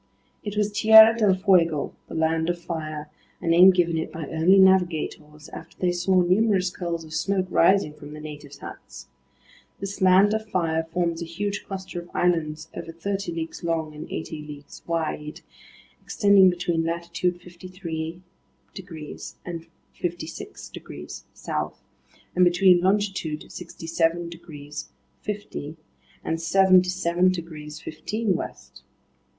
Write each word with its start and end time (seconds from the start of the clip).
It 0.43 0.57
was 0.57 0.71
Tierra 0.71 1.15
del 1.15 1.35
Fuego, 1.35 1.93
the 2.07 2.15
Land 2.15 2.49
of 2.49 2.59
Fire, 2.59 3.11
a 3.39 3.45
name 3.45 3.69
given 3.69 3.99
it 3.99 4.11
by 4.11 4.27
early 4.31 4.57
navigators 4.57 5.47
after 5.49 5.77
they 5.77 5.91
saw 5.91 6.21
numerous 6.23 6.71
curls 6.71 7.03
of 7.03 7.13
smoke 7.13 7.45
rising 7.51 7.93
from 7.93 8.13
the 8.13 8.19
natives' 8.19 8.57
huts. 8.57 9.09
This 9.79 10.01
Land 10.01 10.33
of 10.33 10.49
Fire 10.49 10.83
forms 10.91 11.21
a 11.21 11.25
huge 11.25 11.63
cluster 11.67 12.01
of 12.01 12.09
islands 12.15 12.67
over 12.75 12.91
thirty 12.91 13.31
leagues 13.31 13.63
long 13.63 13.93
and 13.93 14.09
eighty 14.11 14.41
leagues 14.41 14.81
wide, 14.87 15.41
extending 16.01 16.49
between 16.49 16.83
latitude 16.83 17.39
53 17.39 18.23
degrees 18.73 19.35
and 19.45 19.67
56 19.93 20.69
degrees 20.69 21.25
south, 21.35 21.79
and 22.35 22.43
between 22.43 22.81
longitude 22.81 23.51
67 23.51 24.29
degrees 24.29 24.89
50' 25.21 25.77
and 26.23 26.41
77 26.41 27.31
degrees 27.31 27.79
15' 27.79 28.35
west. 28.35 28.81